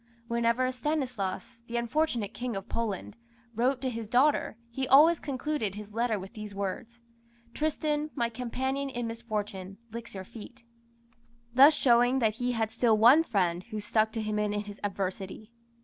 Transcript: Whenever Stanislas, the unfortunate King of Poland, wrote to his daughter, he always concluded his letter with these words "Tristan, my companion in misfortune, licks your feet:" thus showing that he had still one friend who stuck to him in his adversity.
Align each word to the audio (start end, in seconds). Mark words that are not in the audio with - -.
Whenever 0.27 0.71
Stanislas, 0.71 1.61
the 1.67 1.77
unfortunate 1.77 2.33
King 2.33 2.55
of 2.55 2.67
Poland, 2.67 3.15
wrote 3.53 3.81
to 3.81 3.89
his 3.91 4.07
daughter, 4.07 4.57
he 4.71 4.87
always 4.87 5.19
concluded 5.19 5.75
his 5.75 5.93
letter 5.93 6.17
with 6.19 6.33
these 6.33 6.55
words 6.55 6.99
"Tristan, 7.53 8.09
my 8.15 8.27
companion 8.27 8.89
in 8.89 9.05
misfortune, 9.05 9.77
licks 9.91 10.15
your 10.15 10.23
feet:" 10.23 10.63
thus 11.53 11.75
showing 11.75 12.17
that 12.17 12.37
he 12.37 12.53
had 12.53 12.71
still 12.71 12.97
one 12.97 13.21
friend 13.23 13.61
who 13.65 13.79
stuck 13.79 14.11
to 14.13 14.23
him 14.23 14.39
in 14.39 14.53
his 14.53 14.81
adversity. 14.83 15.51